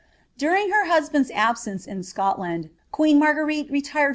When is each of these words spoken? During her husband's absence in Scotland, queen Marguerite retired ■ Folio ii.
During 0.35 0.71
her 0.71 0.85
husband's 0.85 1.29
absence 1.29 1.85
in 1.85 2.01
Scotland, 2.01 2.71
queen 2.91 3.19
Marguerite 3.19 3.69
retired 3.69 3.93
■ 4.05 4.05
Folio 4.05 4.09
ii. 4.09 4.09